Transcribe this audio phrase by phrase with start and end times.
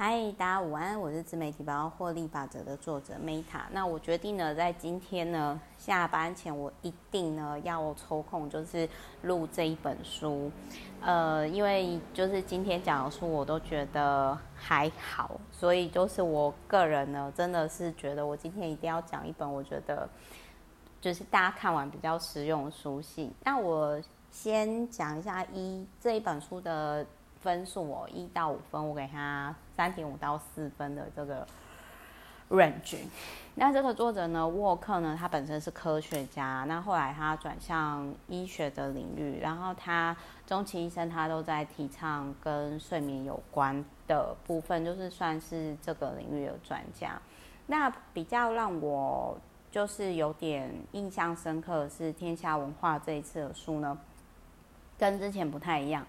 [0.00, 3.62] 嗨，大家午安，我是自媒体百万获利法则的作者 Meta。
[3.72, 8.88] 那我决定呢，在今天呢下班前，我一定呢要抽空就是
[9.22, 10.52] 录这一本书。
[11.00, 20.08] 呃，因为就是今天讲的书我都觉得还好，所以就是我个人呢真的是觉得我今天一定要讲一本我觉得
[21.00, 23.34] 就是大家看完比较实用的书信。
[23.42, 27.04] 那我先讲一下一这一本书的。
[27.40, 31.46] 分数我一到五分，我给他三点五到四分的这个
[32.50, 32.98] range。
[33.54, 47.20] 那这个作者呢，沃克呢，他本身是科学家，那后来他转向医学的领域，然后他终其一生，他都在提倡跟睡眠有关的部分，就是算是这个领域的专家。
[47.66, 49.36] 那比较让我
[49.70, 53.98] 就是有点印象深刻的是天下文化这一次的书呢，
[54.98, 56.04] 跟之前不太一样。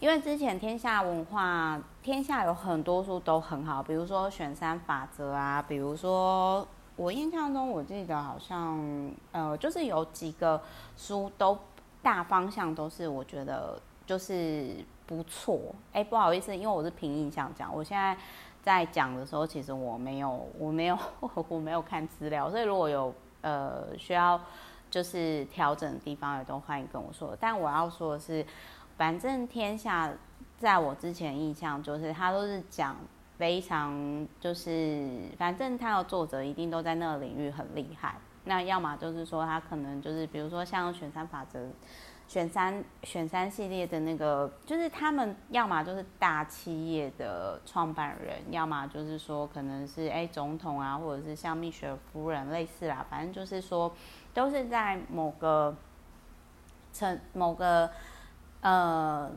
[0.00, 10.60] 因为之前天下文化，天下有很多书都很好，比如说选三法则啊，比如说我印象中我记得好像呃，就是有几个
[10.96, 11.56] 书都
[12.02, 14.74] 大方向都是我觉得就是
[15.06, 15.60] 不错。
[15.92, 18.16] 哎，不好意思，因为我是凭印象讲，我现在
[18.60, 20.98] 在讲的时候，其实我没有我没有
[21.48, 24.40] 我没有看资料，所以如果有呃需要
[24.92, 27.36] 就是调整的地方，也都欢迎跟我说。
[27.40, 28.46] 但我要说的是。
[28.94, 30.12] 反正天下，
[30.58, 32.94] 在我之前印象就是他都是讲
[33.36, 38.14] 非常就是，反正他的作者一定都在那个领域很厉害。
[38.44, 41.68] 那要么就是说他可能就是，比如说像选三法则、
[42.28, 53.04] 选三选三系列的那个，就是他们要么就是大企业的创办人，要么就是说可能是哎总统啊，或者是像蜜雪夫人类似啦。
[53.10, 53.92] 反正就是说
[54.32, 55.74] 都是在某个
[56.92, 57.90] 成某个。
[58.64, 59.28] 呃，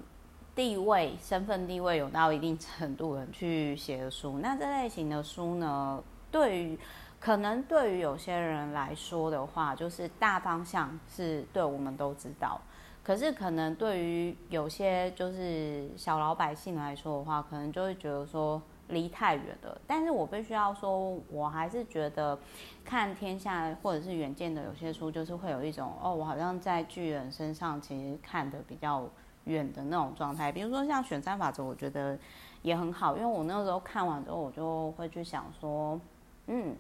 [0.53, 6.77] 地位、身份地位有到一定程度的去写的书，那这类型的书呢，对于
[7.19, 12.61] 可能对于有些人来说的话，就是大方向是对我们都知道，
[13.03, 19.81] 可是可能对于有些就是小老百姓来说的话，可能就会觉得说离太远了。
[19.87, 22.37] 但是我必须要说，我还是觉得
[22.83, 29.07] 看天下或者是远见的有些书，就是会有一种哦，我好像在巨人身上其实看得比较
[29.45, 30.51] 远的那种状态。
[30.51, 32.17] 比如说像选三法则，我觉得
[32.61, 35.99] 也很好，因为我那时候看完之后，我就会去想说，
[36.47, 36.75] 嗯，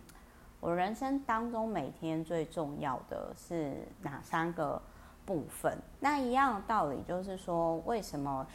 [0.59, 4.81] 我人生当中每天最重要的是哪三个
[5.25, 5.77] 部分？
[5.99, 8.45] 那一样的道理就是说，为什么？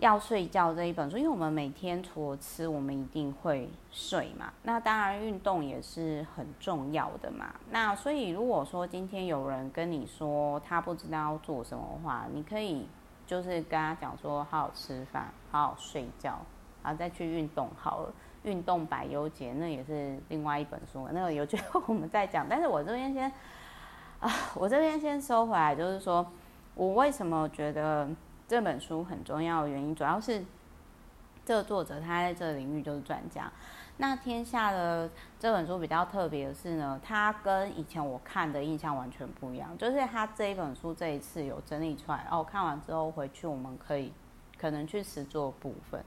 [0.00, 4.50] 要睡觉这一本书，因为我们每天除了吃，我们一定会睡嘛。
[4.62, 7.54] 那当然运动也是很重要的嘛。
[7.70, 12.88] 那所以如果说今天有人跟你说他不知道要做什么的话，你可以
[13.26, 16.38] 就是跟他讲说，好好吃饭，好好睡觉，
[16.82, 18.12] 然后再去运动好了。
[18.44, 22.46] 运动百忧解那也是另外一本书，那个有机会我们再讲。
[22.48, 23.30] 但是我这边先
[24.18, 26.26] 啊，我这边先收回来，就是说
[26.74, 28.08] 我为什么觉得。
[28.50, 30.44] 这本书很重要的原因，主要是
[31.44, 33.48] 这个作者他在这个领域就是专家。
[33.98, 39.78] 那天下的这本书比较特别的是呢，他跟以前我看的印象完全不一样。
[39.78, 44.12] 就是他这一本书这一次有整理出来，哦，看完之后回去我们可以
[44.58, 46.04] 可能去实作部分。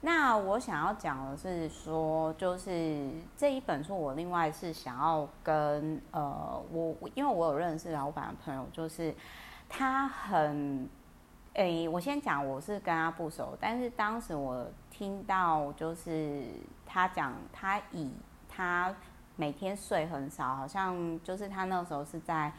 [0.00, 9.14] 那我想要讲的是说，就是这一本书我另外是想要跟呃我因为我有认识老板的朋友，就是
[9.68, 10.88] 他很。
[11.56, 16.44] 诶、我先讲，我是跟他不熟，但是当时我听到就是
[16.84, 18.10] 他讲，他以
[18.46, 18.94] 他
[19.36, 22.52] 每天睡很少，好像就是他那时候是在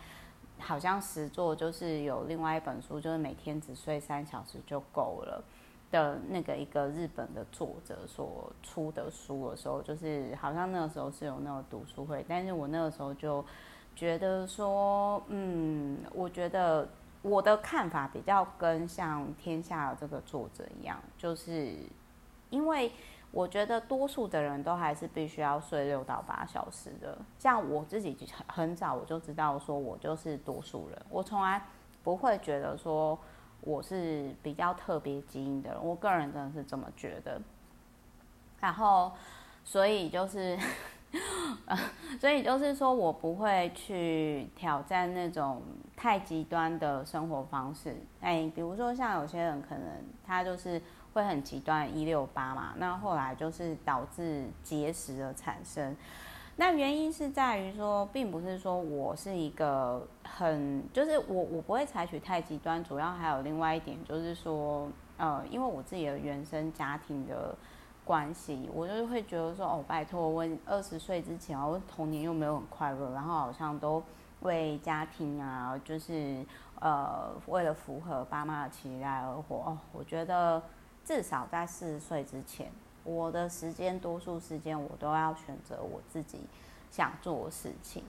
[0.58, 5.44] 好像实作，就是有另外一本书，就是每天只睡三小时就够了
[5.92, 13.46] 的那个一个日本的作者所出的书的时候，就是好像那个时候是有那个读书会，但是我那个时候就
[13.96, 16.90] 觉得说，嗯，我觉得。
[17.28, 21.76] 我的看法比较跟像天下这个作者一样，就是
[22.50, 22.92] 因为
[23.32, 27.18] 我觉得多数的人都还是必须要睡六到八小时的。
[27.38, 28.18] 像我自己
[28.48, 31.62] 很早我就知道说我就是多数人，我从来
[32.04, 33.20] 不会觉得说
[33.62, 37.42] 我是比较特别基因的人，我个人真的是这么觉得。
[38.62, 39.12] 然后，
[39.64, 40.58] 所以就是。
[42.20, 45.62] 所以就是说我不会去挑战那种
[45.96, 47.96] 太极端的生活方式。
[48.20, 49.84] 哎，比如说像有些人可能
[50.26, 50.82] 他就是
[51.14, 55.96] 会很极端一六八嘛，那后来就是导致结石的产生。
[56.58, 62.84] 那原因是在于说，并不是说我是一个很，就是我我不会采取太极端。
[62.84, 67.56] 主要还有另外一点就是说，呃，因为我自己的原生家庭的。
[68.08, 74.02] 关系，我就会觉得说，哦，拜托，我二十岁之前，我童年又没有很快乐，然后好像都
[74.44, 76.46] 为家庭啊，就是
[76.80, 79.58] 呃，为了符合爸妈的期待而活。
[79.58, 80.64] 哦，我觉得
[81.04, 82.72] 至少在四十岁之前，
[83.04, 86.40] 我的时间多数时间我都要选择我自己
[86.90, 88.06] 想做的事情。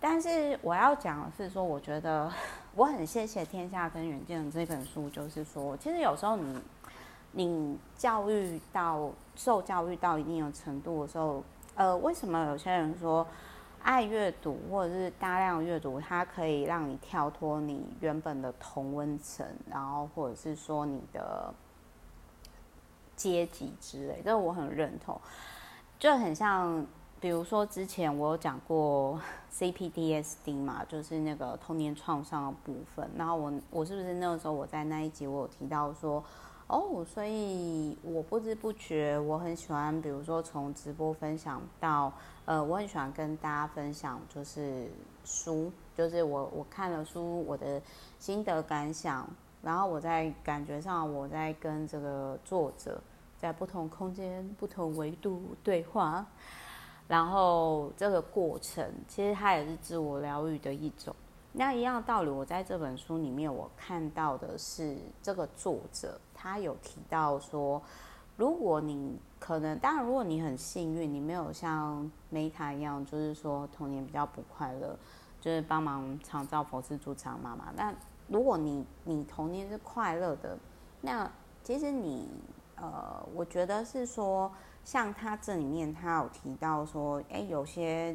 [0.00, 2.28] 但是我要讲的是说，我觉得
[2.74, 6.60] 我很谢谢《天下跟远见》这本书，就是说，其实有时候你。
[7.38, 11.44] 你教育到受教育到一定的程度的时候，
[11.74, 13.26] 呃，为什么有些人说
[13.82, 21.52] 爱阅读或者是大量阅读，它可以让你跳脱你原本的同温层，然后或者是说你的
[23.14, 25.20] 阶级之类，这我很认同。
[25.98, 26.86] 就很像，
[27.20, 29.20] 比如说之前我有讲过
[29.52, 33.10] CPTSD 嘛，就是那个童年创伤的部分。
[33.14, 36.24] 然后我我是不是那个时候我在那一集我有提到说。
[36.68, 42.12] 哦所以我不知不觉，我很喜欢，比如说从直播分享到，
[42.44, 44.90] 呃，我很喜欢跟大家分享，就是
[45.24, 47.80] 书，就是我我看了书，我的
[48.18, 49.28] 心得感想，
[49.62, 53.00] 然后我在感觉上，我在跟这个作者
[53.38, 56.26] 在不同空间、不同维度对话，
[57.06, 61.14] 然后这个过程其实它也是自我疗愈的一种。
[61.58, 66.20] 那一样道理，我在这本书里面我看到的是这个作者。
[66.34, 67.82] 他有提到说，
[68.36, 74.94] 如果你可能，当然，如果你很幸运，你没有像梅塔一样，就是说童年比较不快乐，
[75.40, 77.72] 就是帮忙创造佛事助产妈妈。
[77.74, 77.90] 那
[78.28, 80.58] 如果你你童年是快乐的，
[81.00, 81.28] 那
[81.64, 82.28] 其实你
[82.76, 84.52] 呃，我觉得是说，
[84.84, 88.14] 像他这里面他有提到说，哎，有些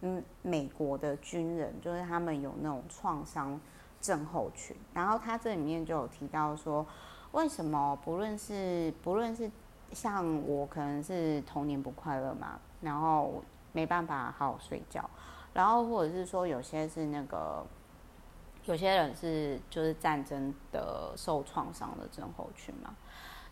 [0.00, 3.60] 嗯美国的军人，就是他们有那种创伤
[4.00, 6.86] 症候群，然后他这里面就有提到说。
[7.32, 9.50] 为什么不论是不论是
[9.92, 15.10] 像我，可能是童年不快乐嘛，然后没办法好好睡觉，
[15.52, 17.62] 然后或者是说有些是那个，
[18.64, 22.96] 有些人是就是战争的受创伤的症候群嘛，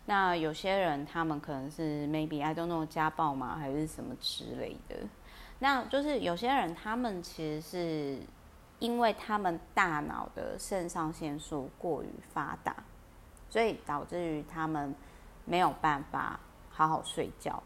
[0.05, 4.95] 那有些人他们可能是 maybe I don't know 家暴嘛，还是什么之类的，
[5.65, 8.19] 那就是有些人他们其实是
[8.77, 12.75] 因为他们大脑的肾上腺素过于发达。
[13.47, 14.93] 所以导致于他们
[15.45, 16.37] 没有办法
[16.69, 17.61] 好好睡觉。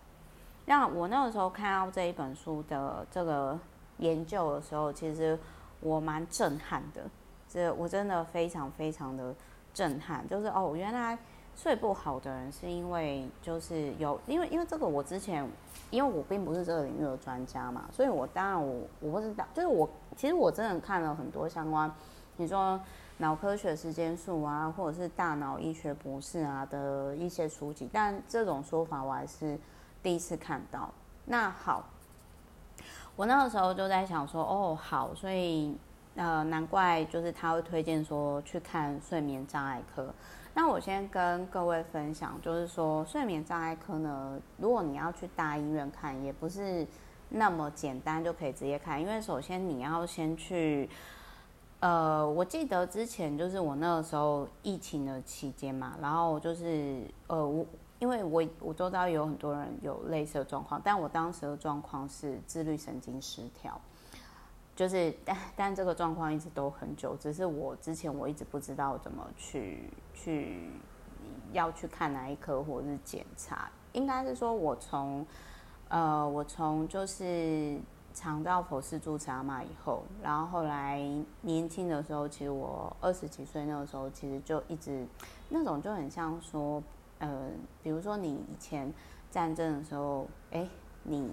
[0.65, 3.57] 那我那个时候看到这一本书的这个
[3.97, 5.39] 研究的时候，其实
[5.79, 7.09] 我蛮震撼的。
[7.47, 9.33] 这我真的非常非常的
[9.73, 11.17] 震撼，就是哦，原来
[11.61, 15.45] 睡不好的人是因为就是有，因为因为这个我之前
[15.89, 21.91] 因为我并不是这个领域的专家嘛，所以我当然我我不知道，就是我其实我真的看了很多相关，
[22.37, 22.79] 你说。
[23.21, 29.59] 脑科学时间数啊，或者是大脑医学博士啊的一些书籍，但这种说法我还是
[30.01, 30.89] 第一次看到。
[31.25, 31.83] 那好，
[33.17, 35.75] 我那个时候就在想说，哦，好，所以
[36.15, 40.13] 呃，难怪就是他会推荐说去看睡眠障碍科。
[40.61, 46.85] 那我先跟各位分享，就是说睡眠障碍科呢，如果你要去大医院看，也不是
[47.29, 50.89] 那么简单就可以直接看，因为首先你要先去。
[51.79, 57.65] 呃，我记得之前就是我那个时候疫情的期间嘛，然后就是呃，我
[57.99, 63.79] 因为我我都知道有很多人有类似的状况，但我当时的状况是自律神经失调，
[64.79, 70.69] 就是但但这个状况一直都很久，只是我之前我一直不知道怎么去去
[71.51, 75.27] 要去看哪一科或者是检查，应该是说我从
[75.89, 77.77] 呃我从就是。
[78.11, 80.99] 长照佛事助产嘛以后，然后后来
[81.41, 85.05] 年轻的时候，其实我二十几岁那个时候，其实就一直
[85.47, 86.83] 那种就很像说，
[87.19, 87.49] 呃，
[87.83, 88.91] 比如说你以前
[89.29, 90.67] 战争的时候，哎，
[91.03, 91.29] 你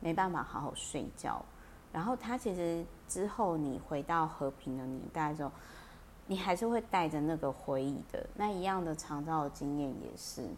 [0.00, 1.44] 没办法好好睡觉，
[1.92, 5.50] 然后他其实之后你回到和平的年代的时候，
[6.26, 10.48] 你还是会带着那个回忆的，那一样的长照的经验也是。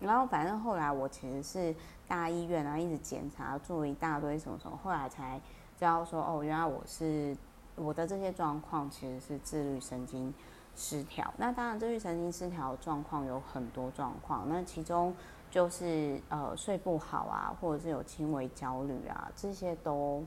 [0.00, 1.74] 然后反正后来我其实是
[2.08, 5.38] 大医院啊，一直检查，做了一大堆什么什么，后来才
[5.78, 7.36] 知道说哦，原来我是
[7.76, 10.32] 我的这些状况其实是自律神经
[10.74, 11.32] 失调。
[11.36, 15.14] 那当然，自律神经失调状况有很多状况，那其中
[15.50, 20.24] 就是呃睡不好啊，或者是有轻微焦虑啊，这些都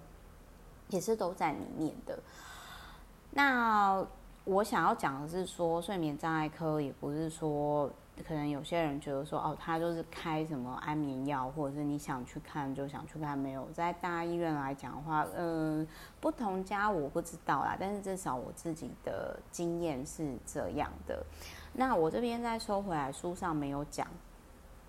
[0.90, 2.20] 也是都在里面的。
[3.32, 4.06] 那
[4.46, 7.92] 我想要讲的是说，睡眠障碍科也不是说。
[8.28, 15.86] 可能有些人觉得说，哦，他就是开什么安眠药，或者是你想去看就想去看，没有在大医院来讲的话，嗯，
[16.22, 21.26] 不同家我不知道啦，但是至少我自己的经验是这样的。
[21.74, 24.08] 那我这边再收回来，书上没有讲，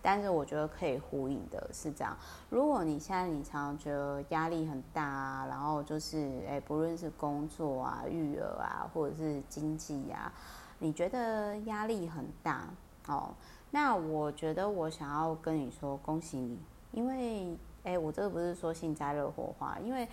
[0.07, 2.15] 但是我觉得可以呼应的是这样：
[2.51, 10.31] 如果你现在你常常觉得压力很大啊，然后就是哎，不论是工作啊、育儿啊，或者是经济、啊，
[10.79, 12.69] 你觉得压力很大
[13.07, 13.33] 哦，
[13.71, 16.59] 那我觉得我想要跟你说，恭喜你，
[16.93, 20.07] 因为哎，我这个不是说幸灾乐祸话，因为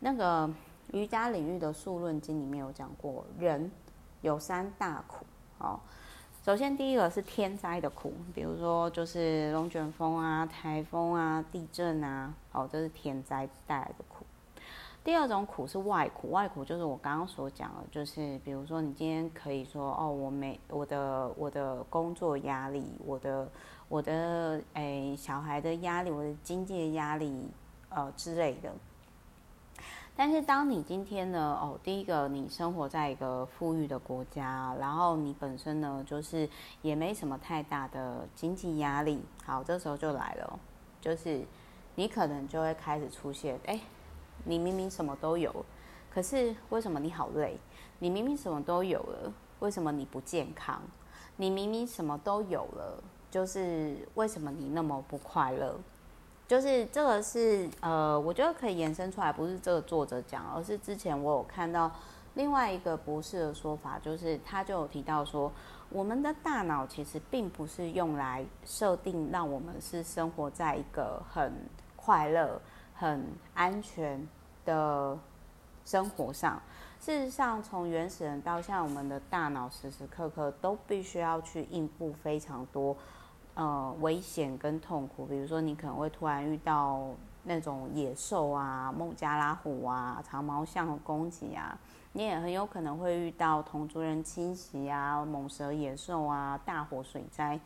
[0.00, 0.50] 那个
[0.92, 3.72] 瑜伽领域的《素论经》里面有讲过，人
[4.20, 5.24] 有三大苦
[5.56, 5.80] 哦。
[6.48, 14.24] 首先，第一个是天灾的苦，比如说就是龙卷风啊、台风啊、地震啊，哦，这是天灾带来的苦。
[15.04, 23.46] 第二种苦是外苦，外苦就是我刚刚所讲的，就是比如说你今天可以说哦，我没我的我的工作压力，我的
[23.90, 27.46] 我的诶小孩的压力，我的经济的压力，
[27.90, 28.72] 呃之类的。
[30.20, 31.56] 但是，当你今天呢？
[31.62, 36.50] 哦，第一个，你生活在一个富裕的国家，然后你本身呢，就是
[36.82, 39.22] 也没什么太大的经济压力。
[39.44, 40.58] 好，这时候就来了，
[41.00, 41.46] 就是
[41.94, 43.78] 你可能就会开始出现，哎，
[44.42, 45.64] 你明明什么都有，
[46.10, 47.56] 可是为什么你好累？
[48.00, 50.82] 你明明什么都有了，为什么你不健康？
[51.36, 55.78] 你明明什么都有了，就是为什么你那么不快乐？
[56.48, 61.90] 就是这个是呃，我觉得可以延伸出来，不是这个作者讲，而是之前我有看到
[62.34, 65.52] 另外一个博士的说法，就是他就有提到说，
[65.90, 71.52] 我们的大脑其实并不是用来设定让我们是生活在一个很
[71.94, 72.58] 快乐、
[72.94, 74.26] 很安全
[74.64, 75.18] 的
[75.84, 76.58] 生活上。
[76.98, 82.96] 事实上，从原始人到现在，我们的大脑时时刻刻都必须要去应付非常多。
[83.58, 87.08] 呃，危险跟痛苦，比如说你可能会突然遇到
[87.42, 91.76] 那种野兽啊、孟加拉虎啊、长毛象的攻击啊，
[92.12, 97.58] 你也很有可能会遇到同族人侵袭啊、猛蛇、野兽啊、大火、水灾。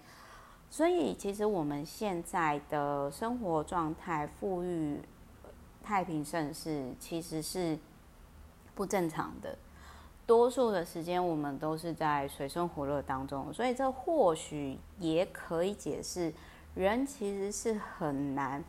[0.71, 4.99] 所以，其实我们现在的生活状态富裕、
[5.83, 7.79] 太平盛世，其实是
[8.75, 9.59] 不正常的。
[10.33, 16.33] 多数的时间，我们都是在水深火热当中，所以这或许也可以解释，
[16.75, 18.65] 人其实是很难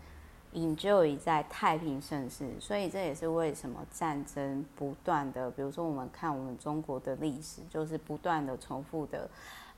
[0.53, 9.29] enjoy 在太平盛世，所以这也是为什么战争不断的，比如说我们看我们中国的历史，就是不断的重复的。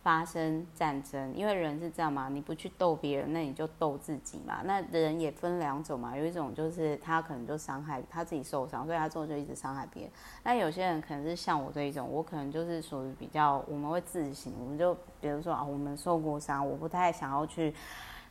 [0.05, 4.61] 发生战争，因为人是这样嘛，你不去斗别人，那你就斗自己嘛。
[4.63, 10.11] 那人也分两种嘛，有一种就是他可能就伤害他自己受伤，所以他之后就一直伤害别人。
[10.43, 17.73] 那有些人可能是像我这一种，我可能就是属于比较我们会自省，我们就比如说啊，我们受过伤，我不太想要去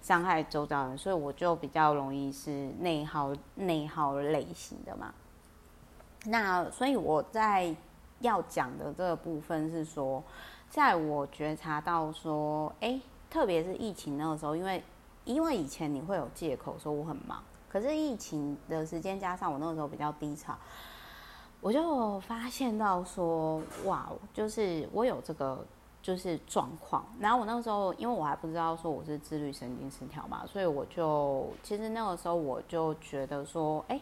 [0.00, 5.12] 伤害周遭人，所以我就比较容易是内耗内耗类型的嘛。
[6.26, 7.74] 那所以我在
[8.20, 10.22] 要讲的这个部分是说。
[10.74, 13.00] 在我觉察到说，哎，
[13.30, 14.82] 特别是疫情那个时候，因为
[15.24, 20.52] 因为以前你会有借口说我很忙，可是疫情的时间加上我那个时候比较低潮，
[21.60, 25.64] 我就发现到说，哇，就是我有这个
[26.02, 27.06] 就是状况。
[27.20, 34.00] 然后我那个时候，因为我还不知道说我是自律神经失调嘛，所以我就其实那个时候我就觉得说，哎。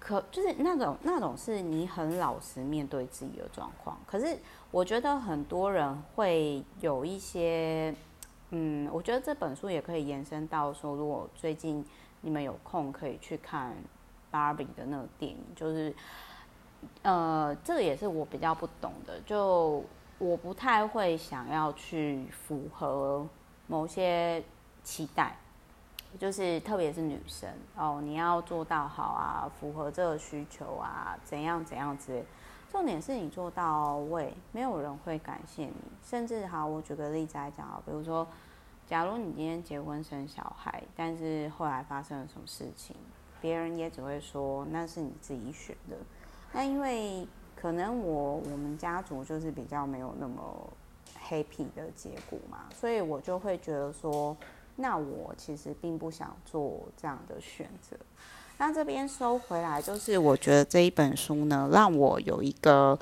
[0.00, 4.38] 可就是那种那种是你很老实面对自己的状况，可是
[4.70, 7.94] 我觉得很多人会有一些，
[8.50, 11.84] 嗯，我觉得这本书也可以延伸到说，如果最近
[12.20, 13.74] 你们有空可以去看
[14.30, 15.94] 芭比的那个电影，就是，
[17.02, 19.82] 呃，这个也是我比较不懂的，就
[20.18, 23.26] 我不太会想要去符合
[23.66, 24.42] 某些
[24.84, 25.36] 期待。
[26.18, 27.46] 就是特别是女生
[27.76, 32.24] 哦，你要做到好啊，符合这个需求啊，怎样怎样之类。
[32.70, 35.74] 重点是你做到位，没有人会感谢你。
[36.04, 38.26] 甚至好，我举个例子来讲啊，比如说，
[38.86, 42.94] 假如你今天结婚生小孩，但是后来发生了什么事情，
[43.40, 45.96] 别人也只会说那是你自己选的。
[46.52, 50.72] 那因为可能我我们家族就是比较没有那么
[51.28, 54.36] happy 的结果嘛，所以我就会觉得说。
[54.80, 57.96] 那我其实并不想做这样的选择。
[58.58, 62.98] 那这边收回来，就是我觉得这一本书呢，让我有一个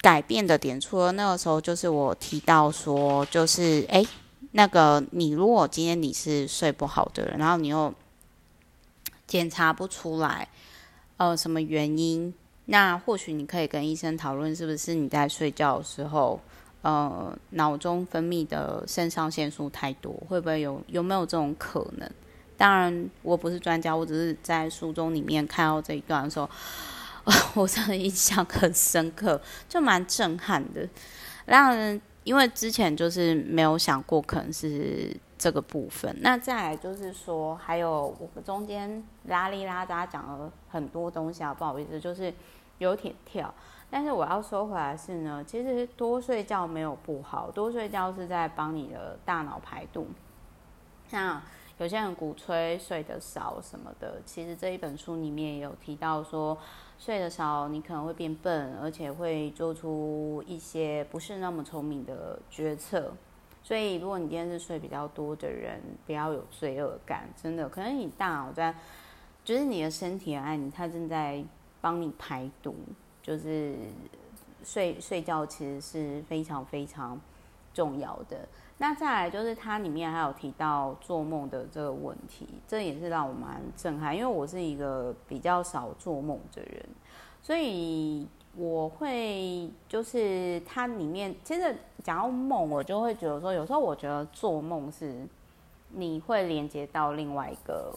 [0.00, 0.80] 改变的点。
[0.80, 4.06] 除了那个时候，就是我提到说，就是诶，
[4.52, 7.94] 那个你如果今天你是睡不好的人，然后你又
[9.26, 10.48] 检查不出来，
[11.18, 16.40] 呃，什么原因，那或许你可以跟医生讨论，是不是你在睡觉的时候。
[16.82, 22.10] 呃，脑中分泌的肾上腺素太多，会不会有有没有这种可能？
[22.60, 26.46] 当然，我不是专家，我只是在书中里面看到这一段的时候，
[27.56, 30.86] 我真的印象很深刻，就蛮震撼的。
[31.46, 36.14] 让人因为之前就是没有想过可能是这个部分。
[36.20, 42.30] 那再来就是说，还有我们中间拉里拉杂讲了很多东西啊，不好意思，就是
[42.76, 43.54] 有点跳。
[43.88, 50.06] 但是我要说回来是呢，其实多睡觉没有不好，多睡觉是在帮你的大脑排毒。
[51.08, 51.40] 那
[51.80, 56.56] 有些人鼓吹睡得少什么的，其实这一本书里面也有提到说，
[56.98, 63.10] 睡得少你可能会变笨，而且会做出一些不是那么聪明的决策。
[63.62, 68.74] 所以如果你今天是睡比较多的人，不要有罪恶感，真的，可能你大脑在，
[69.42, 71.42] 就是你的身体啊，你它正在
[71.80, 72.76] 帮你排毒，
[73.22, 73.74] 就是
[74.62, 77.18] 睡睡觉其实是非常非常
[77.72, 78.46] 重要的。
[78.82, 86.88] 那再来就是它里面还有提到做梦的这个问题，这也是让我蛮震撼，因为我是一个比较少做梦的人，
[87.42, 95.28] 所以我会就是它里面其实讲到梦，我就会觉得说，有时候我觉得做梦是
[95.90, 97.94] 你会连接到另外一个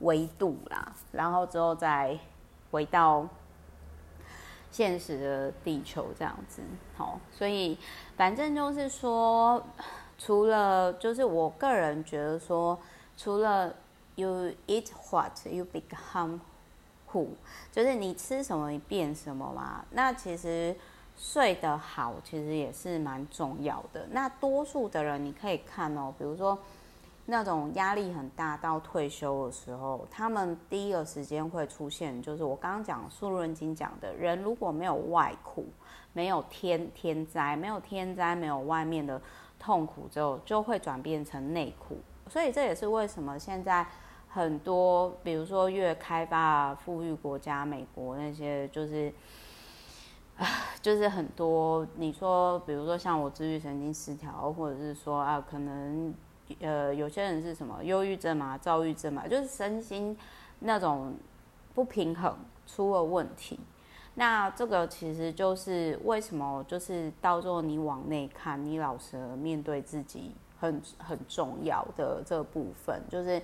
[0.00, 2.18] 维度啦，然后之后再
[2.70, 3.26] 回到
[4.70, 6.60] 现实的地球这样子，
[6.98, 7.78] 好，所以
[8.14, 9.64] 反正就是说。
[10.18, 12.76] 除了就是我个人觉得说，
[13.16, 13.72] 除了
[14.16, 16.40] you eat what you become
[17.12, 17.28] who，
[17.70, 19.84] 就是你吃什么你变什么嘛。
[19.92, 20.74] 那其实
[21.16, 24.08] 睡得好其实也是蛮重要的。
[24.10, 26.58] 那多数的人你可以看哦，比如说
[27.26, 35.64] 那种压力很大到退休的时候，他们第一个时间会出现，就是我刚刚讲《素论经》讲的人如果没有外苦，
[36.12, 39.20] 没有天天灾，没有天灾，没有外面的。
[39.58, 41.98] 痛苦之后就会转变成内苦，
[42.28, 43.86] 所以这也是为什么现在
[44.28, 49.12] 很多，比如说越开发富裕国家，美国那些就是，
[50.80, 56.14] 就是很多你说，比如说像我自律神经失调，或者是说啊，可能
[56.60, 60.16] 呃有些人是什么忧郁症嘛、躁郁症嘛，就是身心
[60.60, 61.14] 那种
[61.74, 63.58] 不平衡出了问题。
[64.18, 73.40] 那这个其实就是为什么，就是到最后你往内看，你老实面对自己很很重要的这部分，就是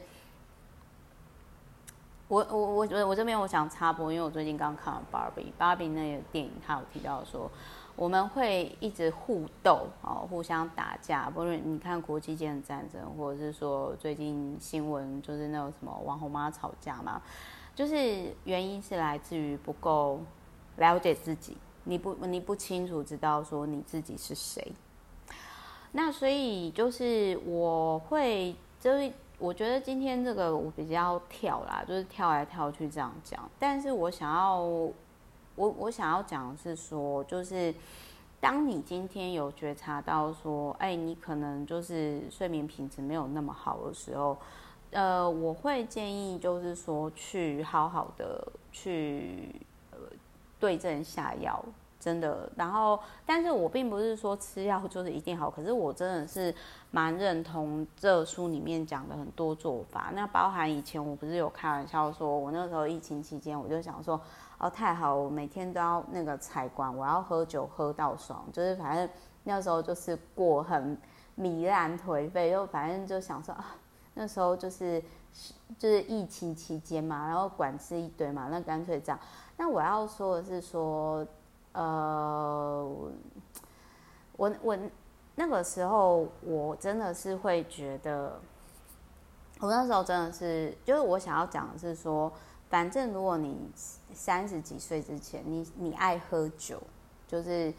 [2.27, 7.49] 我我我我我这边我想插播，因为我最近刚看了芭比，芭比那个电影，他有提到说
[7.95, 17.23] 我们会一直互斗哦，互相打架，不论你看国际间的战争，或者是说最近新闻就是那种什么网红妈吵架嘛，
[17.77, 20.19] 就是原因是来自于不够。
[20.77, 24.73] 了解自己，你不你不清楚知道说你自己是谁，
[25.93, 34.95] 那所以就是我会就是我觉得今天这个我比较跳啦，就是跳来跳去这样讲，但是我想要我
[35.57, 37.73] 我想要讲的是说，就是
[38.41, 44.37] 当你今天有觉察到说，哎，你可能就是睡眠品质没有那么好的时候，
[44.91, 49.55] 呃，我会建议就是说去好好的去。
[50.65, 51.63] 对症下药，
[52.01, 52.51] 真的。
[52.57, 56.55] 然后，但是我并不是说吃药就是一定好，可是我真的是
[56.91, 60.11] 蛮认同这书里面讲的很多做法。
[60.15, 64.19] 那包含以前我不是有开玩笑说，我那时候疫情期间，我就想说，
[64.57, 69.07] 哦，太好，我每天都要那个采光，我要喝酒喝到爽，就是反正
[69.43, 70.97] 那时候就是过很
[71.37, 73.77] 糜烂颓废，就反正就想说啊，
[74.15, 75.03] 那时候就是
[75.79, 79.19] 就是疫情期间嘛，然后管制一堆嘛，那干脆这样。
[79.57, 81.27] 那我要说的是说，
[81.73, 82.85] 呃，
[84.37, 84.79] 我我
[85.35, 88.41] 那个时候我真的是会觉得，
[89.61, 92.33] 我那时候真的是，就是我想要讲的是说，
[92.69, 93.71] 反正如果你
[94.13, 96.83] 三十几岁之前，你你爱喝酒，
[97.27, 97.73] 就是。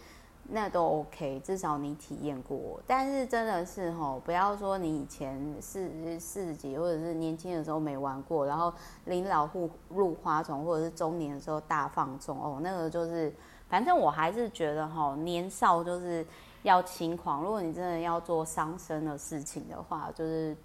[0.48, 2.80] 那都 OK，至少你体验过。
[2.86, 8.72] 但是真的是吼，不要说你以前四四十几或者是年轻的时候没玩过，然后
[9.06, 13.34] 临老户入花丛或者是中年的时候大放纵哦，那个就是，
[13.68, 16.26] 反正我还是觉得吼，年少就是
[16.62, 17.42] 要轻狂。
[17.42, 20.56] 如果你真的要做伤身的事情的话，就是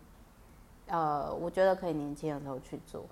[0.89, 3.03] 呃，我觉得可以年轻的时候去做。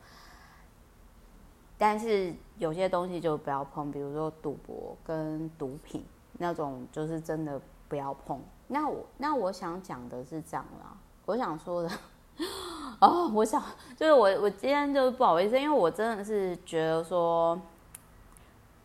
[1.79, 6.05] 但是有些东西就不要碰，比如说赌博跟毒品。
[6.39, 8.41] 那种就是真的不要碰。
[8.69, 11.91] 那我那我想讲的是这样啦，我想说的
[13.01, 13.63] 哦，我想
[13.97, 17.59] 就是我我今天就是不好意思，因为我真的是觉得说，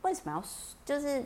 [0.03, 0.43] 为什么要
[0.85, 1.25] 就是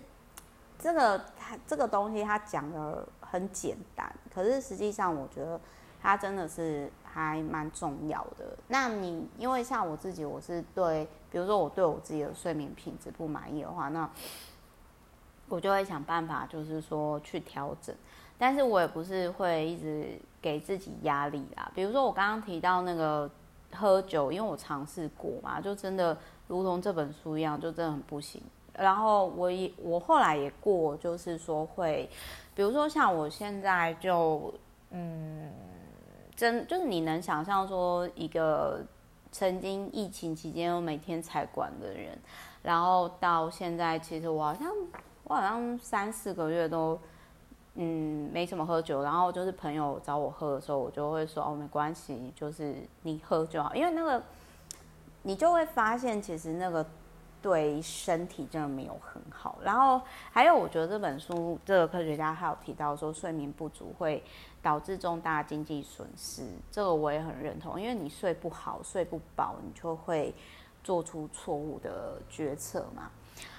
[0.80, 5.60] 这个他这个东西它讲的很简单，可是实际上我觉得
[6.02, 8.58] 它真的是还蛮重要的。
[8.68, 14.10] 那你因为像我自己，我是对，比如说我对我自己的睡眠品质不满意的话，那。
[15.50, 17.96] 我就会想办法，就是说去调整，
[18.38, 21.72] 但是我也不是会一直给自己压力啦。
[21.74, 23.30] 比如说我刚刚提到那个
[23.74, 28.42] 喝酒，因为我尝试过嘛，就真的如同这本书一样，就真的很不行。
[28.74, 32.08] 然后我也我后来也过，就是说会，
[32.54, 34.54] 比如说像我现在就
[34.92, 35.52] 嗯，
[36.36, 38.86] 真就是你能想象说一个
[39.32, 42.18] 曾经疫情期间我每天财馆的人，
[42.62, 44.68] 然后到现在其实我好像
[45.28, 47.00] 我好像三四个月都
[47.76, 54.22] 嗯没什么喝酒，然后就是朋友找我喝的时候，我就会说哦没关系，就是你喝就好，因为那个
[55.24, 56.86] 你就会发现其实那个。
[57.40, 64.22] 对身体真的没有很好，然后还有，我觉得这本书这个科学家还有提到说，睡眠不足会
[64.62, 70.34] 导致重大经济损失，这个我也很认同，因为你睡不好、睡不饱，你就会
[70.84, 73.12] 做出错误的决策嘛。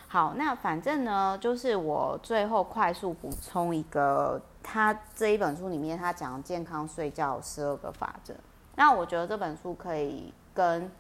[0.09, 8.35] 好，那反正呢，就是我最后快速补充一个，他这一本书里面他讲健康睡觉十二个法则，
[8.75, 10.91] 那我觉得这本书可以跟。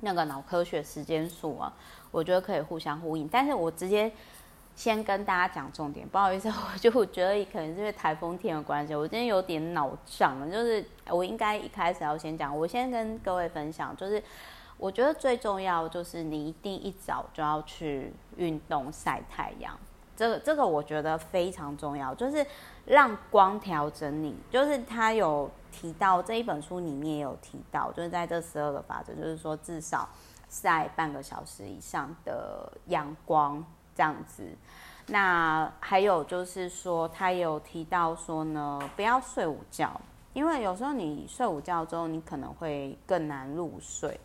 [0.00, 1.72] 那个脑科学时间数啊，
[2.12, 3.26] 我觉得可以互相呼应。
[3.26, 4.08] 但是我直接
[4.76, 10.48] 先跟大家讲重点，不好意思， 我就觉得可能是因为台风天的关系，我今天有点脑胀了。
[10.48, 14.22] 就是我应该一开始要先讲，我先跟各位分享，就是
[14.78, 19.76] 我觉得最重要就是你一定一早就要去运动晒太阳。
[20.16, 22.44] 这个这个我觉得非常重要，就是
[22.86, 24.34] 让光调整你。
[24.50, 30.08] 就是他有提到这一本书里面也有提到，就是在这十二个法则，就是说至少
[30.48, 33.64] 晒半个小时以上的阳光
[33.94, 34.44] 这样子。
[35.06, 40.00] 那还有就是说，他有提到说呢，不要睡午觉，
[40.32, 44.18] 因为有时候你睡午觉之后，你可能会更难入睡。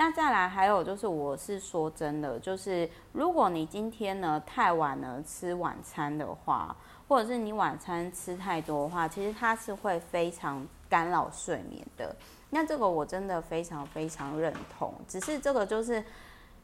[0.00, 6.74] 那再来还有就是，我是说真的，就是如果你今天呢太晚了吃晚餐的话，
[7.08, 12.14] 或者是你晚餐吃太多的话，其实它是会非常干扰睡眠的。
[12.50, 14.94] 那这个我真的非常非常认同。
[15.08, 16.04] 只是这个就是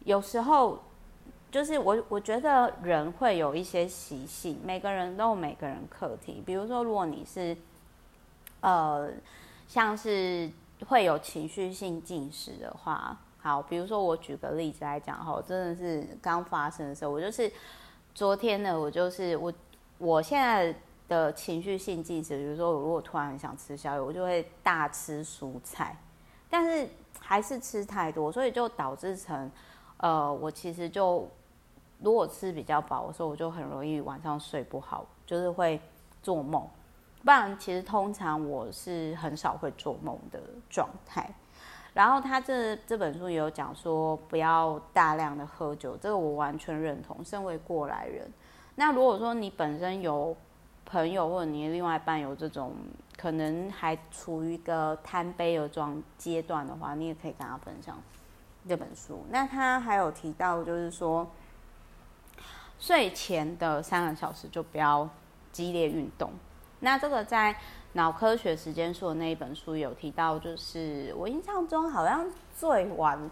[0.04, 0.78] 有时候
[1.50, 6.40] 就是我我觉得人会有一些习性，每个人都有每个人课题。
[6.46, 7.56] 比如说，如果你是
[8.60, 9.10] 呃
[9.66, 10.48] 像是。
[10.84, 17.50] 会有情绪性进食的话，好，比如说我举个例子来讲哈，真的是刚发生的时候，我就是
[18.14, 19.52] 昨天呢，我就是我
[19.98, 20.74] 我现在
[21.08, 25.96] 的情绪性进食，比如说我如果突然很想吃宵夜，我就会大吃蔬菜，
[26.48, 26.88] 但是
[27.20, 29.50] 还是吃太多，所以就导致成
[29.98, 31.28] 呃，我其实就
[32.00, 35.80] 如果吃比较饱的时候，我就很容易晚上睡不好，就是会
[36.22, 36.68] 做梦。
[37.24, 41.28] 不然，其实通常我是很少会做梦的状态。
[41.94, 47.24] 然后他这这本书也有讲说，不要大量的喝酒，这个我完全认同。
[47.24, 48.30] 身为过来人，
[48.74, 50.36] 那如果说你本身有
[50.84, 52.74] 朋友或者你另外一半有这种
[53.16, 57.96] 可能还处于一个贪杯的状阶段的话，你也可以跟他分享
[58.68, 59.24] 这本书。
[59.30, 61.26] 那他还有提到，就是说
[62.78, 65.08] 睡前的三个小时就不要
[65.52, 66.30] 激烈运动。
[66.84, 67.56] 那这个在
[67.94, 73.30] 脑科学时间数的那一本书有提到，就是我印象中好像最晚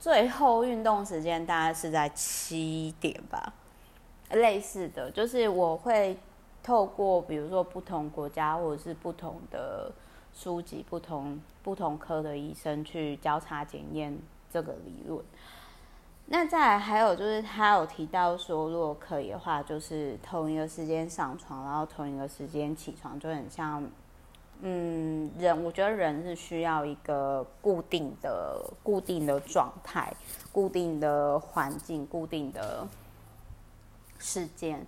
[0.00, 3.52] 最后运动时间大概是在七点吧，
[4.30, 6.16] 类似的，就是我会
[6.62, 9.92] 透过比如说不同国家或者是不同的
[10.32, 14.18] 书籍、不同不同科的医生去交叉检验
[14.50, 15.22] 这个理论。
[16.26, 23.86] 那再还有就是，他有提到说，如果可以的话，就是同一个时间上床，然后同一个时间起床，就很像，
[24.62, 30.10] 嗯，人，我觉得人是需要一个固定的、固定的状态、
[30.50, 32.88] 固定的环境、固定的
[34.18, 34.84] 时间，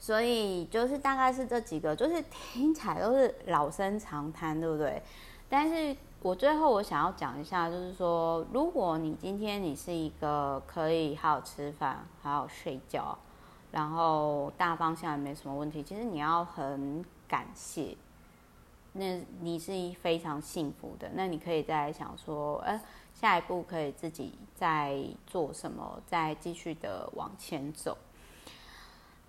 [0.00, 5.00] 所以就是大概是这几个，就是听起来都是老生常谈，对不对？
[5.48, 5.96] 但是。
[6.26, 13.16] 我最后我想要讲一下，就是说，如果你今天你是一个可以好好吃饭、好好睡觉，
[13.70, 17.96] 然后大方向也没什么问题，其实你要很感谢，
[18.94, 19.70] 那你是
[20.02, 21.08] 非常幸福的。
[21.14, 22.80] 那你可以再想说，呃，
[23.14, 27.96] 下一步可以自己再做什么，再继续的往前走，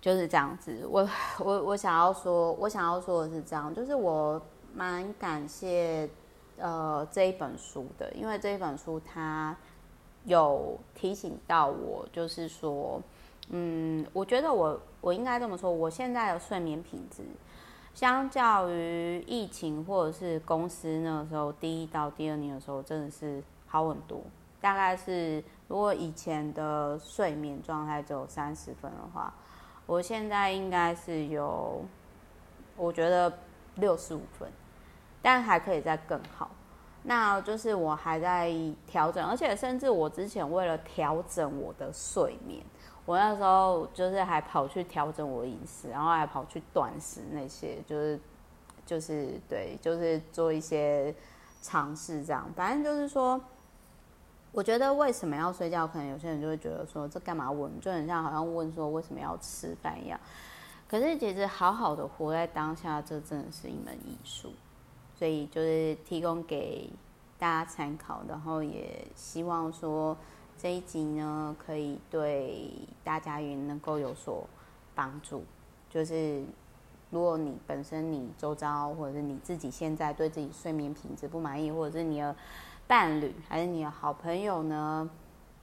[0.00, 0.84] 就是这样子。
[0.90, 1.08] 我
[1.38, 4.42] 我我想要说，我想要说的是这样，就是我
[4.74, 6.10] 蛮感谢。
[6.58, 9.56] 呃，这一本书的，因为这一本书它
[10.24, 13.00] 有提醒到我，就是说，
[13.48, 17.22] 嗯，我觉得我我应该这么说，我现在的睡眠品质，
[17.94, 24.20] 相较于疫情或者是公司那个时候第一到第二年的时候，真的是好很多。
[24.60, 29.32] 大概是如果以前的睡眠状态只有三十分的话，
[29.86, 31.84] 我现在应该是有，
[32.76, 33.32] 我觉得。
[33.80, 34.48] 六十五分，
[35.28, 36.50] 但还可以再更好。
[37.02, 38.50] 那就是我还在
[38.86, 42.64] 调整，而且甚至我之前为了调整我的睡眠，
[43.04, 48.18] 我那时候就是还跑去调整我饮食，然后还跑去断食那些，就是
[48.86, 51.14] 就是对，就是做一些
[51.60, 52.50] 尝试这样。
[52.56, 53.38] 反正就是说，
[54.50, 60.18] 我觉得为什么要睡觉，可能有些人就会觉得说这干嘛问，就很像好像问说为什么要吃饭一样。
[60.88, 64.50] 可是其实好好的活在当下，这真的是一门艺术。
[65.18, 66.88] 所以就是提供给
[67.40, 70.16] 大家参考，然后也希望说
[70.56, 72.70] 这一集呢，可以对
[73.02, 74.46] 大家也能够有所
[74.94, 75.42] 帮助。
[75.90, 76.44] 就是
[77.10, 82.36] 如果你本身你周遭，或者是你自己现在对自己睡眠品质不满意，或者是你的
[82.86, 85.10] 伴侣还是你的好朋友呢，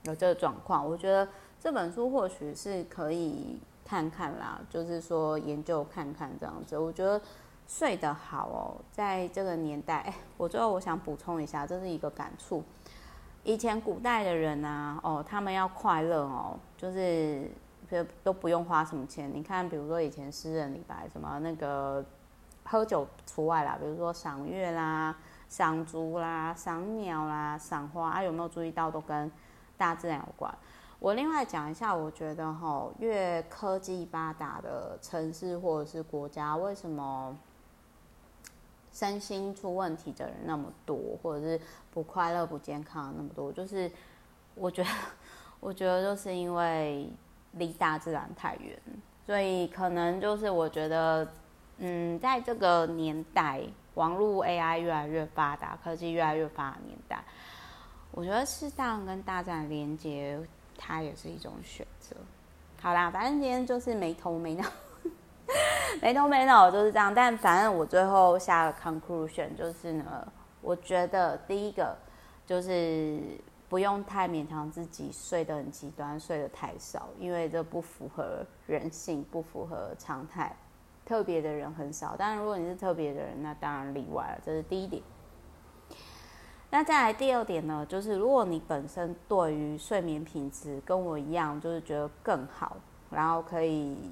[0.02, 1.26] 有这个状况，我觉得
[1.58, 7.18] 这本书或许是可以看看啦，就是说研究看看这样子，我觉得。
[7.68, 12.62] 睡得好哦，在这个年代， 我最后我想补充一下，这是一个感触。
[13.42, 17.50] 以前古代的人啊，哦，他们要快乐哦，就是
[18.22, 19.30] 都不用花什么钱。
[19.32, 22.04] 你看，比如说以前诗人李白，什么那个
[22.64, 25.16] 喝酒除外啦，比如说赏月啦、
[25.48, 29.30] 赏竹啦、赏鸟啦、赏花啊，有没有注意到都跟
[29.76, 30.52] 大自然有关？
[30.98, 37.36] 我另外讲一下，我觉得哈，越科技发达的城市或者是国家，为什么？
[38.96, 41.60] 身心出问题的人那么多，或者是
[41.92, 43.90] 不快乐、不健康那么多，就是
[44.54, 44.88] 我觉得，
[45.60, 47.06] 我觉得就是因为
[47.52, 48.74] 离大自然太远，
[49.26, 51.28] 所以可能就是我觉得，
[51.76, 53.60] 嗯，在这个年代，
[53.96, 57.22] 网络 AI 越来越发达，科技越来越发达年代，
[58.12, 60.40] 我觉得适当跟大自然连接，
[60.78, 62.16] 它也是一种选择。
[62.80, 64.64] 好啦，反正今天就是没头没脑。
[66.02, 71.96] 没头没脑就是这样，但反正我最后下了 conclusion 就是呢，我觉得第一个
[72.44, 73.20] 就是
[73.68, 80.54] 不用太勉强自己睡得很极端，睡得太少，因为这不符合人性，不符合常态。
[81.04, 84.40] 特别的人很少，当然如果你是特别的人，那当然例外了。
[84.44, 85.00] 这是第一点。
[86.68, 92.76] 那再来第二点呢，就是如果你本身对于睡眠品质跟我一样，就是觉得更好，
[93.08, 94.10] 然后可以。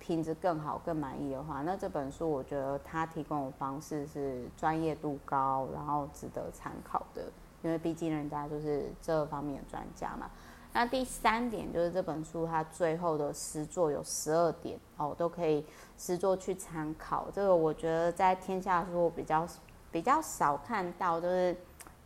[0.00, 7.22] 品质更好、更满意的话，那这本书我觉得它提供的方式是专业度高，然后值得参考的，
[7.62, 10.30] 因为毕竟人家就是这方面的专家嘛。
[10.72, 15.64] 那第三点就是这本书它最后的诗作有十二点哦，都可以
[15.96, 17.28] 诗作去参考。
[17.32, 19.46] 这个我觉得在天下书我比较
[19.92, 21.56] 比较少看到，就是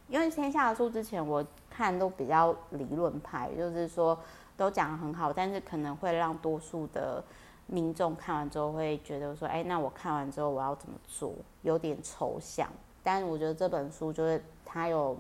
[0.09, 4.19] 因为天下书之前我看都比较理论派，就是说
[4.57, 7.25] 都讲得很好，但是可能会让多数的。
[7.71, 11.35] 民众看完之后会觉得说：“哎，那我看完之后我要怎么做？
[11.63, 12.67] 有点抽象。”
[13.05, 15.17] 但我觉得这本书就是他有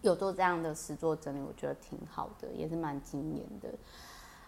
[0.00, 3.68] 有做这样的实作整理，我觉得挺好的，也是蛮惊艳的。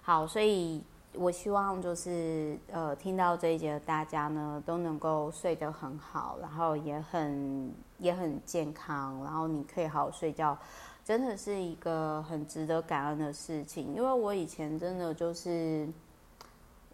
[0.00, 0.82] 好，所以
[1.12, 10.58] 我希望就是呃，听到这一节的大家呢都能够睡得很好，然后也很也很健康，然后你可以好好睡觉，
[11.04, 13.94] 真的是一个很值得感恩的事情。
[13.94, 15.86] 因为我以前真的就是。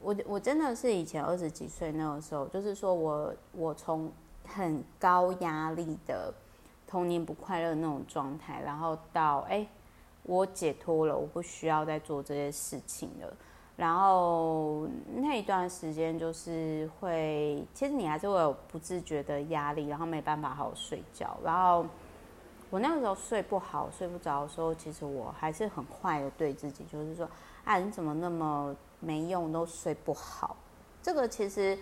[0.03, 4.11] 我我真的是以前二十几岁那个时候，就是说我我从
[4.45, 6.35] 很高压力的
[6.87, 9.65] 童年不快乐那种状态，然后到哎、
[10.25, 13.33] 我解脱了，我不需要再做这些事情了。
[13.77, 21.39] 然后那一段时间就是会，其实你还是会有不自觉的压力，然后没办法好好睡觉。
[21.45, 21.87] 然后
[22.71, 27.29] 我那个时候睡不好、睡不着的时候，其实我还是很坏的对自己，就是说，
[27.65, 28.75] 啊，你怎么那么。
[29.03, 30.57] 没用，都睡不好。
[31.03, 31.77] 这个其实，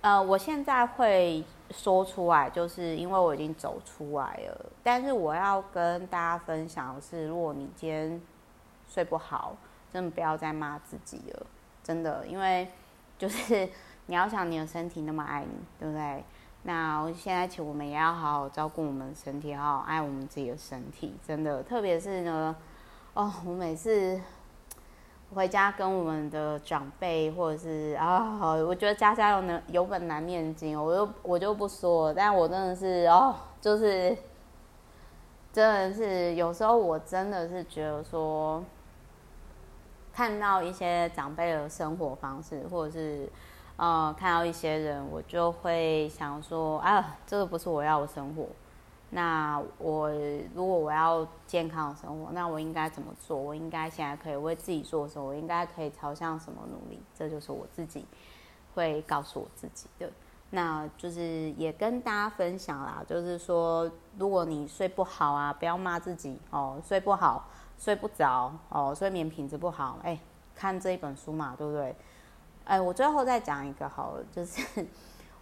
[0.00, 4.66] 呃，我现在会说出来，就是因为我已经走出来了。
[4.84, 8.22] 但是我要跟大家分享的是，如果你今天
[8.88, 9.56] 睡不好，
[9.92, 11.46] 真的不要再骂自己了，
[11.82, 12.68] 真的，因为
[13.18, 13.68] 就是
[14.06, 16.22] 你要想你的身体那么爱你，对不对？
[16.62, 22.54] 那现在请我们也要好好照顾我们身体，好好爱我们自己的身体，真的，特别是呢，
[23.14, 24.20] 哦，我每次。
[25.34, 32.14] 回家跟我们的长辈，或者是啊，我觉得家家有难有本难念经，我就我就不说了。
[32.14, 34.16] 但我真的是哦，就是
[35.52, 38.62] 真的是有时候我真的是觉得说，
[40.12, 43.28] 看到一些长辈的生活方式，或者是
[43.76, 48.46] 呃看到一些人，我就会想说啊，这个不是我要的生活。
[49.16, 50.10] 那我
[50.54, 53.34] 如果我要健康的生活，那我应该怎么做？
[53.34, 55.26] 我应该现在可以为自己做什么？
[55.26, 57.02] 我应该可以朝向什么努力？
[57.14, 58.04] 这就是我自己
[58.74, 60.12] 会告诉我自己的。
[60.50, 67.48] 那就是也跟大家分享啦，就是说，如果你睡不好啊，不要骂自己哦，睡不好，
[67.78, 70.20] 睡不着哦，睡眠品质不好，哎，
[70.54, 71.96] 看这一本书嘛，对不对？
[72.66, 74.86] 哎，我最后再讲一个好了，就是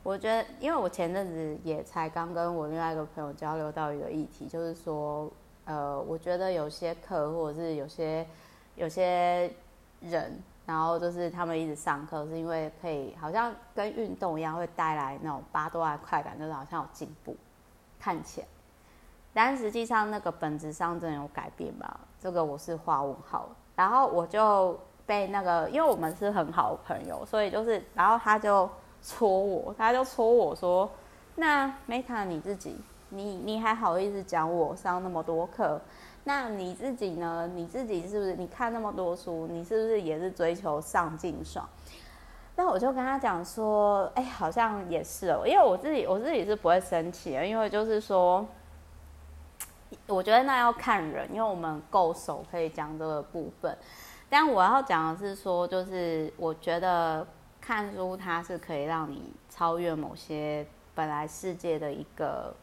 [0.05, 5.29] 我觉得，因为我前阵子也才刚跟我另外一个朋友交流到一个议题，就是说，
[5.65, 8.25] 呃，我觉得有些课或者是有些
[8.77, 9.53] 有些
[10.01, 10.41] 人。
[10.67, 17.37] 然后就是他们一直上课，是因为可以好像跟运动一样，会带来那种八多的快感，就是好像有进步，
[18.01, 18.47] 看起来。
[19.35, 22.01] 但实际上那个本质上真的有改变吧？
[22.19, 23.51] 这个我是画问号。
[23.77, 28.67] 然后我就被那个，因为我们是很好的朋友，所以就是，然后他就
[29.05, 30.91] 戳我，他就戳我说
[31.37, 32.75] ：“那 Meta 你自己，
[33.11, 35.79] 你你还好意思讲我上那么多课？”
[36.27, 37.47] 那你自己呢？
[37.55, 38.35] 你自己是不是？
[38.37, 41.69] 你看那么多书，你是不是也是追求上进爽？
[42.57, 48.47] 那我就跟他讲说，哎、好像也是哦，因为我自己我自己是不会生气的，因为就是说，
[50.07, 53.77] 我觉得那要看人，因为我们够熟可以讲这个部分。
[54.31, 57.27] 但我要讲的是说，就是我觉得
[57.67, 62.55] 看书它是可以让你超越某些本来世界的一个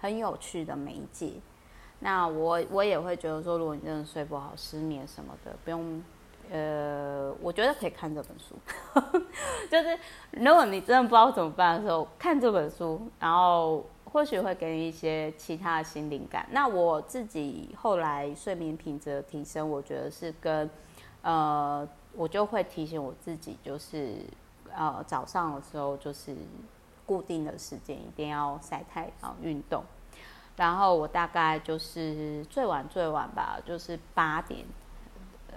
[0.00, 1.34] 很有趣的媒介。
[2.00, 6.02] 那我我也会觉得说，如果你真的睡不好、失眠什么的，不用，
[6.50, 8.56] 呃，我觉得可以看这本书。
[9.70, 9.96] 就是
[10.32, 16.44] 如果你真的不知道怎么办的时候，看这本书，然后或许会给你一些其他的新灵感。
[16.50, 20.68] 那我自己后来睡眠品质的提升，我觉得是跟，
[21.22, 24.16] 呃，我就会提醒我自己，就是
[24.74, 26.36] 呃早上的时候就是
[27.06, 29.82] 固定的时间一定要晒太阳、运动。
[30.56, 34.64] 然后我大概就是最晚最晚吧，就是八点，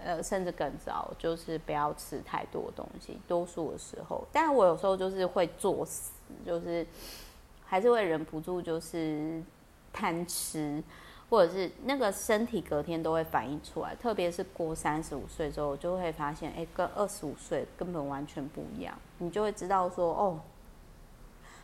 [0.03, 3.19] 呃，甚至更早，就是不要吃太多东西。
[3.27, 6.11] 多数的时候，但我有时候就是会作死，
[6.43, 6.83] 就是
[7.63, 9.39] 还是会忍不住就是
[9.93, 10.83] 贪吃，
[11.29, 13.95] 或者是那个身体隔天都会反映出来。
[13.95, 18.97] 特别是过三十五岁之后，就会发现，哎，跟二十五岁根本完全不一样。
[19.17, 20.39] 你就会知道说，哦，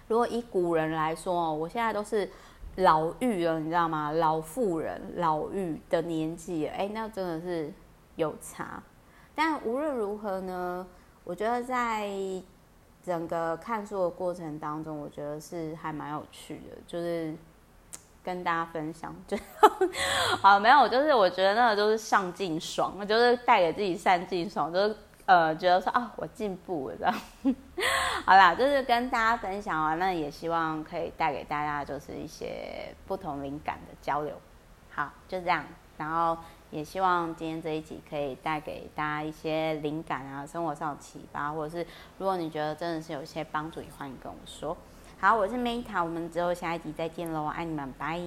[0.08, 2.30] 如果以古人来说，哦，我现在都是。
[2.78, 4.12] 老妪了，你知道吗？
[4.14, 7.72] 老妇人、老妪的年纪，哎，那真的是
[8.16, 8.82] 有差。
[9.36, 10.88] 但无论如何呢，
[11.24, 12.10] 我觉得在
[13.04, 17.36] 整个看书的过程当中，我觉得是还蛮有趣的，就是
[18.24, 19.16] 跟大家分享。
[19.28, 19.38] 就
[20.42, 24.96] 好，没有，就是我觉得那个都是上进爽，就是带给自己上进爽，就是。
[25.26, 27.16] 呃，觉得说啊，我进步了这样，
[28.28, 34.36] 好啦，就是跟大家分享完，那也希望可以带给大家就是一些不同灵感的交流。
[34.92, 35.64] 好，就这样，
[35.98, 36.38] 然后
[36.72, 44.76] 也希望今天这一集可以带给大家一些灵感啊，生活上的启发，或者是如果你觉得真的是有一些帮助，也欢迎跟我说。
[45.24, 48.20] 好，我是 Meta，我们之后下一集再见喽，爱你们，拜。